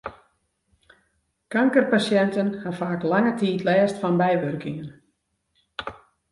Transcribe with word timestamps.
Kankerpasjinten 1.57 2.51
ha 2.65 2.73
faak 2.81 3.01
lange 3.13 3.33
tiid 3.43 3.61
lêst 3.69 3.97
fan 4.03 4.19
bywurkingen. 4.25 4.89